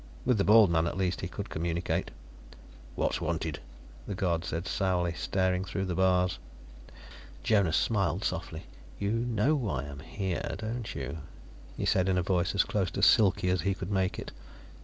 [0.25, 2.09] With the bald man, at least, he could communicate.
[2.95, 3.59] "What's wanted?"
[4.07, 6.39] the guard said sourly, staring through the bars.
[7.43, 8.63] Jonas smiled softly.
[8.97, 11.19] "You know why I'm here, don't you?"
[11.77, 14.31] he said in a voice as close to silky as he could make it.